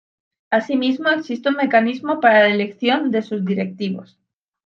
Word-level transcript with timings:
Asimismo, 0.49 1.09
existe 1.09 1.49
un 1.49 1.57
mecanismo 1.57 2.19
para 2.19 2.39
la 2.39 2.47
elección 2.49 3.11
de 3.11 3.21
sus 3.21 3.45
directivos. 3.45 4.17